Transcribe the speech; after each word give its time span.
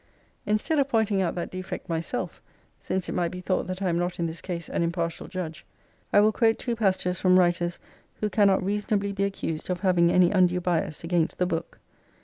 Instead 0.47 0.79
of 0.79 0.89
pointing 0.89 1.21
out 1.21 1.35
that 1.35 1.51
defect 1.51 1.87
my 1.87 1.99
self 1.99 2.41
since 2.79 3.07
it 3.07 3.11
might 3.13 3.29
be 3.29 3.39
thought 3.39 3.67
that 3.67 3.83
I 3.83 3.89
am 3.89 3.99
not 3.99 4.17
in 4.17 4.25
this 4.25 4.41
case 4.41 4.67
an 4.67 4.81
impartial 4.81 5.27
judge— 5.27 5.63
I 6.11 6.21
will 6.21 6.31
quote 6.31 6.57
two 6.57 6.75
passages 6.75 7.19
from 7.19 7.37
writers 7.37 7.77
who 8.19 8.27
cannot 8.27 8.65
reasonably 8.65 9.11
be 9.11 9.25
accused 9.25 9.69
of 9.69 9.81
having 9.81 10.11
any 10.11 10.31
undue 10.31 10.59
bias 10.59 11.03
against 11.03 11.37
the 11.37 11.45
book. 11.45 11.77